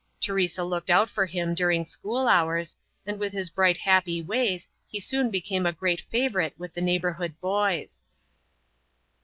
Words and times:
Teresa 0.19 0.63
looked 0.63 0.89
out 0.89 1.11
for 1.11 1.27
him 1.27 1.53
during 1.53 1.85
school 1.85 2.27
hours, 2.27 2.75
and 3.05 3.19
with 3.19 3.33
his 3.33 3.51
bright 3.51 3.77
happy 3.77 4.19
ways 4.19 4.67
he 4.87 4.99
soon 4.99 5.29
became 5.29 5.67
a 5.67 5.71
great 5.71 6.01
favorite 6.09 6.55
with 6.57 6.73
the 6.73 6.81
neighborhood 6.81 7.35
boys. 7.39 8.01